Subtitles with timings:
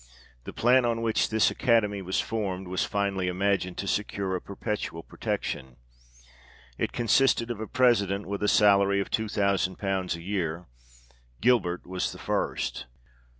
[0.45, 5.03] The plan on which this Academy was formed, was finely imagined to secure a perpetual
[5.03, 5.75] protection.
[6.79, 10.65] It consisted of a President, with a salary of two thousand pounds a year;
[11.39, 12.87] Gilbert was the first.